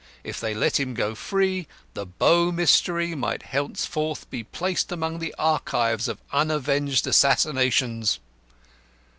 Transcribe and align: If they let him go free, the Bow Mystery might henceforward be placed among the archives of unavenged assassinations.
If 0.23 0.39
they 0.39 0.55
let 0.55 0.79
him 0.79 0.95
go 0.95 1.13
free, 1.13 1.67
the 1.93 2.07
Bow 2.07 2.49
Mystery 2.51 3.13
might 3.13 3.43
henceforward 3.43 4.17
be 4.31 4.41
placed 4.43 4.91
among 4.91 5.19
the 5.19 5.35
archives 5.37 6.07
of 6.07 6.17
unavenged 6.31 7.05
assassinations. 7.05 8.17